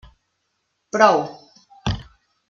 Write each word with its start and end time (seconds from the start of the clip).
Prou! 0.93 1.21